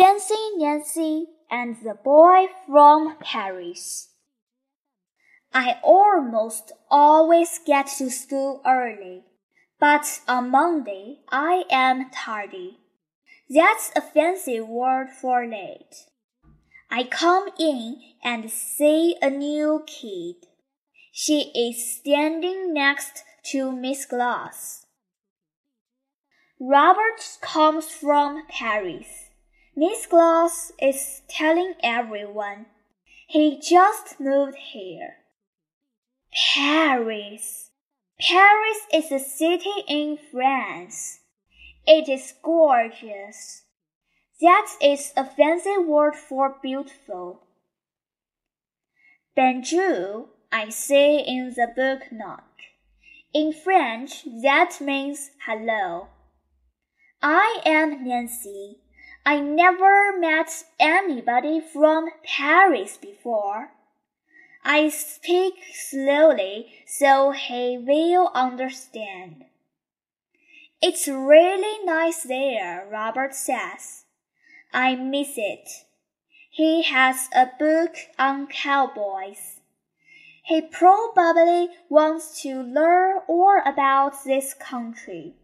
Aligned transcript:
Fancy 0.00 0.56
Nancy 0.56 1.26
and 1.50 1.76
the 1.84 1.92
Boy 1.92 2.46
from 2.66 3.18
Paris. 3.20 4.08
I 5.52 5.76
almost 5.82 6.72
always 6.90 7.60
get 7.66 7.88
to 7.98 8.08
school 8.08 8.62
early, 8.66 9.24
but 9.78 10.20
on 10.26 10.48
Monday 10.50 11.18
I 11.28 11.64
am 11.70 12.08
tardy. 12.08 12.78
That's 13.50 13.92
a 13.94 14.00
fancy 14.00 14.58
word 14.58 15.08
for 15.10 15.46
late. 15.46 16.06
I 16.90 17.04
come 17.04 17.50
in 17.58 18.00
and 18.24 18.50
see 18.50 19.16
a 19.20 19.28
new 19.28 19.84
kid. 19.86 20.46
She 21.12 21.50
is 21.54 21.98
standing 21.98 22.72
next 22.72 23.22
to 23.50 23.70
Miss 23.70 24.06
Glass. 24.06 24.86
Robert 26.58 27.20
comes 27.42 27.90
from 27.90 28.44
Paris. 28.48 29.29
Miss 29.76 30.06
Glass 30.06 30.72
is 30.82 31.22
telling 31.28 31.74
everyone 31.82 32.66
he 33.28 33.60
just 33.60 34.18
moved 34.18 34.56
here. 34.56 35.18
Paris. 36.54 37.70
Paris 38.18 38.78
is 38.92 39.12
a 39.12 39.20
city 39.20 39.84
in 39.86 40.18
France. 40.32 41.20
It 41.86 42.08
is 42.08 42.34
gorgeous. 42.42 43.62
That 44.40 44.66
is 44.82 45.12
a 45.16 45.24
fancy 45.24 45.78
word 45.78 46.16
for 46.16 46.56
beautiful. 46.60 47.46
Bonjour, 49.36 50.26
I 50.50 50.70
say 50.70 51.18
in 51.18 51.54
the 51.56 51.68
book 51.74 52.10
note. 52.10 52.40
In 53.32 53.52
French, 53.52 54.24
that 54.42 54.80
means 54.80 55.30
hello. 55.46 56.08
I 57.22 57.60
am 57.64 58.04
Nancy. 58.04 58.78
I 59.30 59.38
never 59.38 60.18
met 60.18 60.64
anybody 60.80 61.60
from 61.60 62.08
Paris 62.24 62.96
before. 62.96 63.70
I 64.64 64.88
speak 64.88 65.54
slowly 65.72 66.72
so 66.84 67.30
he 67.30 67.78
will 67.78 68.32
understand. 68.34 69.44
It's 70.82 71.06
really 71.06 71.84
nice 71.84 72.24
there, 72.24 72.88
Robert 72.90 73.32
says. 73.32 74.02
I 74.72 74.96
miss 74.96 75.34
it. 75.36 75.68
He 76.50 76.82
has 76.82 77.28
a 77.32 77.50
book 77.56 77.94
on 78.18 78.48
cowboys. 78.48 79.60
He 80.42 80.60
probably 80.60 81.68
wants 81.88 82.42
to 82.42 82.60
learn 82.64 83.20
all 83.28 83.60
about 83.64 84.24
this 84.24 84.54
country. 84.54 85.36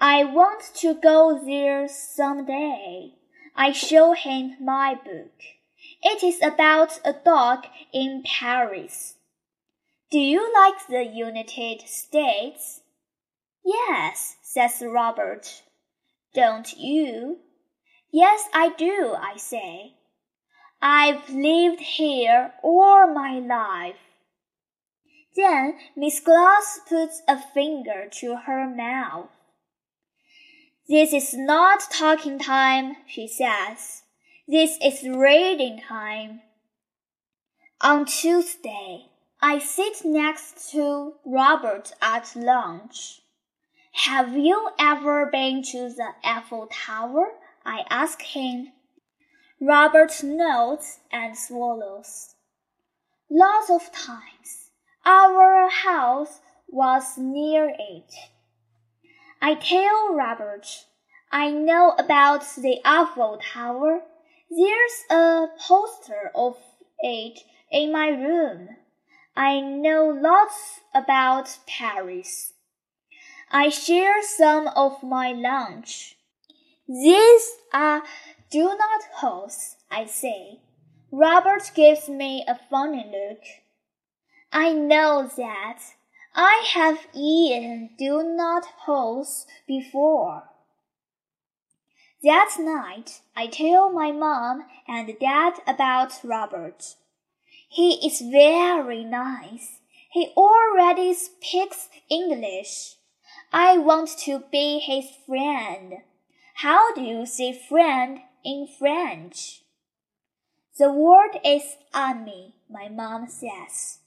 I 0.00 0.24
want 0.24 0.72
to 0.76 0.94
go 0.94 1.40
there 1.44 1.88
some 1.88 2.44
day. 2.46 3.14
I 3.56 3.72
show 3.72 4.12
him 4.12 4.56
my 4.60 4.94
book. 4.94 5.32
It 6.02 6.22
is 6.22 6.42
about 6.42 7.00
a 7.04 7.12
dog 7.12 7.66
in 7.92 8.22
Paris. 8.24 9.14
Do 10.10 10.18
you 10.18 10.52
like 10.52 10.86
the 10.86 11.04
United 11.04 11.88
States? 11.88 12.82
Yes, 13.64 14.36
says 14.42 14.82
Robert. 14.86 15.62
Don't 16.34 16.76
you? 16.76 17.38
Yes, 18.12 18.48
I 18.52 18.68
do, 18.68 19.14
I 19.18 19.36
say. 19.36 19.94
I've 20.82 21.30
lived 21.30 21.80
here 21.80 22.52
all 22.62 23.12
my 23.12 23.38
life. 23.38 23.96
Then 25.34 25.78
Miss 25.96 26.20
Glass 26.20 26.80
puts 26.88 27.22
a 27.26 27.40
finger 27.40 28.08
to 28.20 28.36
her 28.46 28.68
mouth. 28.68 29.30
This 30.86 31.14
is 31.14 31.32
not 31.32 31.80
talking 31.90 32.38
time, 32.38 32.96
she 33.06 33.26
says. 33.26 34.02
This 34.46 34.76
is 34.84 35.08
reading 35.08 35.80
time. 35.80 36.42
On 37.80 38.04
Tuesday, 38.04 39.06
I 39.40 39.60
sit 39.60 40.04
next 40.04 40.70
to 40.72 41.14
Robert 41.24 41.92
at 42.02 42.36
lunch. 42.36 43.22
Have 43.92 44.36
you 44.36 44.72
ever 44.78 45.24
been 45.32 45.62
to 45.72 45.88
the 45.88 46.10
Eiffel 46.22 46.68
Tower? 46.70 47.28
I 47.64 47.84
ask 47.88 48.20
him. 48.20 48.72
Robert 49.58 50.22
nods 50.22 51.00
and 51.10 51.34
swallows. 51.34 52.34
Lots 53.30 53.70
of 53.70 53.90
times. 53.90 54.68
Our 55.06 55.70
house 55.70 56.40
was 56.68 57.16
near 57.16 57.74
it. 57.78 58.12
I 59.46 59.56
tell 59.56 60.14
Robert, 60.14 60.86
I 61.30 61.50
know 61.50 61.94
about 61.98 62.46
the 62.56 62.80
Eiffel 62.82 63.38
Tower. 63.52 64.00
There's 64.50 65.04
a 65.10 65.48
poster 65.60 66.30
of 66.34 66.56
it 67.00 67.40
in 67.70 67.92
my 67.92 68.08
room. 68.08 68.70
I 69.36 69.60
know 69.60 70.18
lots 70.18 70.80
about 70.94 71.58
Paris. 71.66 72.54
I 73.50 73.68
share 73.68 74.22
some 74.22 74.66
of 74.68 75.02
my 75.02 75.32
lunch. 75.32 76.16
These 76.88 77.52
are 77.70 78.02
donut 78.50 79.04
holes, 79.16 79.76
I 79.90 80.06
say. 80.06 80.60
Robert 81.12 81.70
gives 81.74 82.08
me 82.08 82.46
a 82.48 82.58
funny 82.70 83.04
look. 83.12 83.42
I 84.50 84.72
know 84.72 85.30
that. 85.36 85.80
I 86.34 86.64
have 86.74 87.06
eaten 87.14 87.90
do 87.96 88.22
not 88.24 88.64
holes 88.86 89.46
before. 89.68 90.44
That 92.24 92.56
night, 92.58 93.20
I 93.36 93.46
tell 93.46 93.92
my 93.92 94.10
mom 94.10 94.64
and 94.88 95.14
dad 95.20 95.54
about 95.66 96.24
Robert. 96.24 96.96
He 97.68 98.04
is 98.06 98.20
very 98.20 99.04
nice. 99.04 99.78
He 100.10 100.32
already 100.36 101.14
speaks 101.14 101.88
English. 102.08 102.96
I 103.52 103.78
want 103.78 104.08
to 104.24 104.42
be 104.50 104.80
his 104.80 105.06
friend. 105.26 105.98
How 106.54 106.94
do 106.94 107.02
you 107.02 107.26
say 107.26 107.52
friend 107.52 108.20
in 108.44 108.66
French? 108.66 109.62
The 110.78 110.90
word 110.90 111.38
is 111.44 111.76
ami, 111.92 112.54
my 112.68 112.88
mom 112.88 113.28
says. 113.28 113.98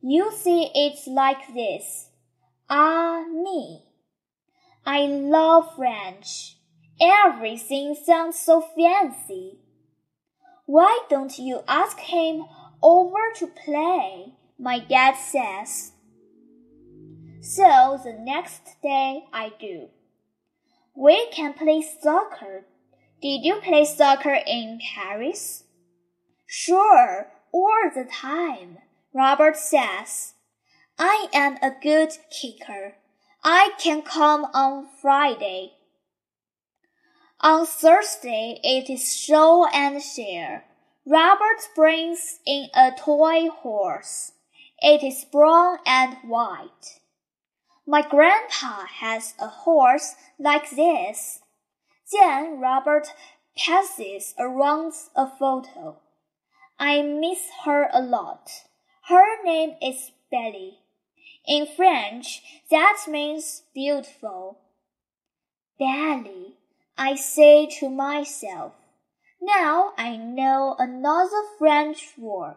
You 0.00 0.30
see 0.32 0.70
it's 0.74 1.06
like 1.06 1.52
this. 1.54 2.10
Ah, 2.70 3.24
me. 3.32 3.82
I 4.86 5.06
love 5.06 5.74
French. 5.74 6.56
Everything 7.00 7.94
sounds 7.94 8.38
so 8.38 8.60
fancy. 8.60 9.58
Why 10.66 11.00
don't 11.08 11.38
you 11.38 11.62
ask 11.66 11.98
him 11.98 12.44
over 12.82 13.32
to 13.36 13.46
play? 13.46 14.34
My 14.58 14.78
dad 14.78 15.14
says. 15.16 15.92
So 17.40 17.98
the 18.02 18.12
next 18.12 18.80
day 18.82 19.24
I 19.32 19.52
do. 19.58 19.88
We 20.94 21.26
can 21.30 21.54
play 21.54 21.82
soccer. 21.82 22.66
Did 23.20 23.44
you 23.44 23.60
play 23.60 23.84
soccer 23.84 24.38
in 24.46 24.80
Paris? 24.94 25.64
Sure, 26.46 27.32
all 27.52 27.90
the 27.94 28.04
time. 28.04 28.78
Robert 29.18 29.56
says, 29.56 30.34
I 30.96 31.26
am 31.34 31.56
a 31.60 31.72
good 31.82 32.12
kicker. 32.30 32.94
I 33.42 33.70
can 33.76 34.02
come 34.02 34.44
on 34.54 34.86
Friday. 35.02 35.72
On 37.40 37.66
Thursday 37.66 38.60
it 38.62 38.88
is 38.88 39.16
show 39.16 39.66
and 39.74 40.00
share. 40.00 40.66
Robert 41.04 41.68
brings 41.74 42.38
in 42.46 42.68
a 42.76 42.92
toy 42.96 43.48
horse. 43.48 44.34
It 44.80 45.02
is 45.02 45.24
brown 45.24 45.78
and 45.84 46.18
white. 46.22 47.00
My 47.88 48.02
grandpa 48.02 48.84
has 49.00 49.34
a 49.40 49.48
horse 49.48 50.14
like 50.38 50.70
this. 50.70 51.40
Then 52.12 52.60
Robert 52.60 53.08
passes 53.56 54.34
around 54.38 54.92
a 55.16 55.26
photo. 55.26 55.96
I 56.78 57.02
miss 57.02 57.40
her 57.64 57.90
a 57.92 58.00
lot. 58.00 58.48
Her 59.08 59.42
name 59.42 59.76
is 59.80 60.10
Betty. 60.30 60.80
In 61.46 61.66
French, 61.66 62.42
that 62.70 63.06
means 63.08 63.62
beautiful. 63.74 64.58
Belle, 65.78 66.52
I 66.98 67.14
say 67.14 67.64
to 67.80 67.88
myself. 67.88 68.74
Now 69.40 69.94
I 69.96 70.18
know 70.18 70.76
another 70.78 71.42
French 71.58 72.12
word. 72.18 72.56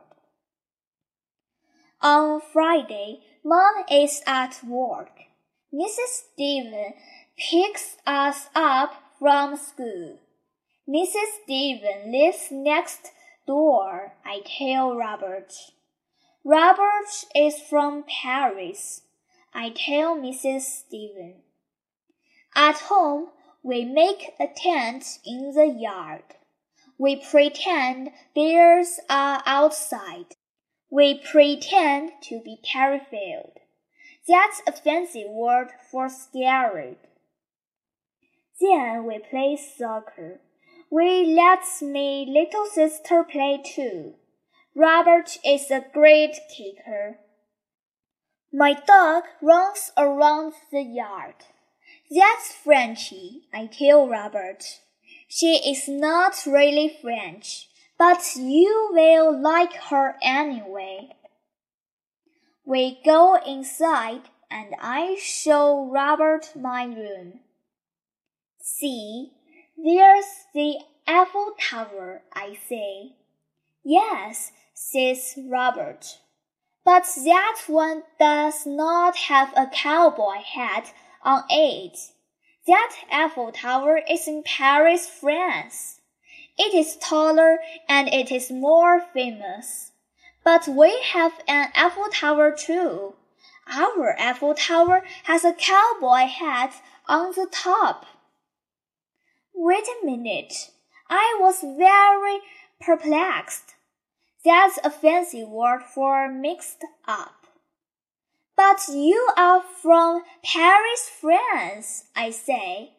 On 2.01 2.41
Friday, 2.41 3.21
Mom 3.45 3.85
is 3.89 4.21
at 4.27 4.61
work. 4.67 5.21
Mrs. 5.73 6.25
Stephen 6.33 6.95
picks 7.37 7.95
us 8.05 8.47
up 8.53 8.95
from 9.17 9.55
school. 9.55 10.19
Mrs. 10.85 11.43
Stephen 11.43 12.11
lives 12.11 12.49
next 12.51 13.13
door, 13.47 14.15
I 14.25 14.41
tell 14.45 14.97
Robert. 14.97 15.53
Robert 16.43 17.25
is 17.35 17.61
from 17.61 18.03
Paris, 18.03 19.03
I 19.53 19.69
tell 19.69 20.15
Mrs. 20.15 20.61
Stephen. 20.61 21.43
At 22.55 22.77
home, 22.77 23.27
we 23.61 23.85
make 23.85 24.31
a 24.39 24.47
tent 24.47 25.19
in 25.23 25.51
the 25.53 25.67
yard. 25.67 26.23
We 26.97 27.17
pretend 27.17 28.09
bears 28.33 28.99
are 29.07 29.43
outside. 29.45 30.35
We 30.89 31.19
pretend 31.19 32.13
to 32.23 32.41
be 32.43 32.57
terrified. 32.63 33.59
That's 34.27 34.63
a 34.65 34.71
fancy 34.71 35.25
word 35.27 35.69
for 35.91 36.09
scared. 36.09 36.97
Then 38.59 39.05
we 39.05 39.19
play 39.19 39.57
soccer. 39.57 40.39
We 40.89 41.35
let 41.35 41.63
me 41.83 42.25
little 42.27 42.65
sister 42.65 43.23
play 43.23 43.61
too. 43.63 44.15
Robert 44.75 45.37
is 45.45 45.69
a 45.69 45.83
great 45.93 46.37
kicker. 46.55 47.17
My 48.53 48.73
dog 48.73 49.23
runs 49.41 49.91
around 49.97 50.53
the 50.71 50.81
yard. 50.81 51.35
That's 52.09 52.53
Frenchy, 52.53 53.43
I 53.53 53.67
tell 53.67 54.07
Robert. 54.07 54.63
She 55.27 55.55
is 55.69 55.87
not 55.87 56.45
really 56.45 56.97
French, 57.01 57.69
but 57.97 58.35
you 58.35 58.89
will 58.93 59.41
like 59.41 59.73
her 59.89 60.15
anyway. 60.21 61.09
We 62.65 62.99
go 63.03 63.35
inside 63.45 64.29
and 64.49 64.75
I 64.81 65.17
show 65.21 65.89
Robert 65.91 66.51
my 66.55 66.85
room. 66.85 67.41
See, 68.61 69.31
there's 69.77 70.45
the 70.53 70.79
Eiffel 71.07 71.55
Tower, 71.59 72.21
I 72.33 72.57
say. 72.67 73.15
Yes, 73.83 74.51
says 74.81 75.37
Robert. 75.37 76.17
But 76.83 77.07
that 77.23 77.61
one 77.67 78.01
does 78.19 78.65
not 78.65 79.15
have 79.15 79.53
a 79.55 79.67
cowboy 79.67 80.41
hat 80.41 80.91
on 81.23 81.43
it. 81.49 81.97
That 82.65 82.95
Eiffel 83.11 83.51
Tower 83.51 84.01
is 84.09 84.27
in 84.27 84.41
Paris, 84.43 85.07
France. 85.07 86.01
It 86.57 86.73
is 86.73 86.97
taller 86.97 87.59
and 87.87 88.07
it 88.07 88.31
is 88.31 88.49
more 88.49 88.99
famous. 88.99 89.91
But 90.43 90.67
we 90.67 90.99
have 91.13 91.33
an 91.47 91.71
Eiffel 91.75 92.09
Tower 92.11 92.51
too. 92.51 93.13
Our 93.67 94.19
Eiffel 94.19 94.55
Tower 94.55 95.03
has 95.23 95.45
a 95.45 95.53
cowboy 95.53 96.25
hat 96.25 96.81
on 97.07 97.33
the 97.35 97.47
top. 97.51 98.07
Wait 99.53 99.85
a 99.85 100.05
minute. 100.05 100.71
I 101.07 101.37
was 101.39 101.61
very 101.61 102.39
perplexed. 102.79 103.75
That's 104.43 104.79
a 104.83 104.89
fancy 104.89 105.43
word 105.43 105.83
for 105.83 106.31
mixed 106.31 106.83
up. 107.07 107.45
But 108.57 108.87
you 108.89 109.29
are 109.37 109.61
from 109.81 110.23
Paris, 110.43 111.09
France, 111.19 112.05
I 112.15 112.31
say. 112.31 112.93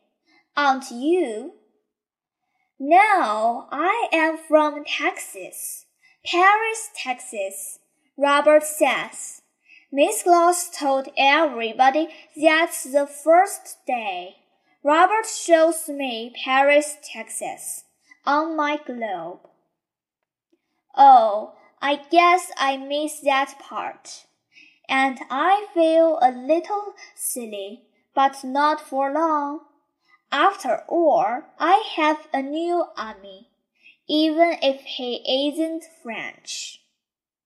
Aren't 0.57 0.91
you? 0.91 1.53
No, 2.79 3.69
I 3.71 4.09
am 4.13 4.37
from 4.37 4.85
Texas. 4.85 5.87
Paris, 6.25 6.91
Texas, 6.97 7.79
Robert 8.17 8.65
says. 8.65 9.43
Miss 9.93 10.23
Claus 10.23 10.71
told 10.71 11.09
everybody 11.17 12.09
that's 12.41 12.85
the 12.85 13.07
first 13.07 13.79
day. 13.87 14.37
Robert 14.83 15.27
shows 15.27 15.89
me 15.89 16.33
Paris, 16.45 16.97
Texas, 17.03 17.85
on 18.27 18.57
my 18.57 18.79
globe. 18.85 19.41
Oh, 20.95 21.55
I 21.81 21.97
guess 22.11 22.51
I 22.57 22.77
missed 22.77 23.25
that 23.25 23.59
part. 23.59 24.27
And 24.89 25.21
I 25.31 25.67
feel 25.73 26.19
a 26.21 26.31
little 26.31 26.95
silly, 27.15 27.85
but 28.15 28.45
not 28.45 28.81
for 28.81 29.11
long. 29.13 29.61
After 30.31 30.85
all, 30.89 31.43
I 31.59 31.83
have 31.97 32.29
a 32.33 32.43
new 32.43 32.85
ami, 32.97 33.49
even 34.09 34.59
if 34.63 34.83
he 34.83 35.49
isn't 35.49 35.85
French. 36.03 36.82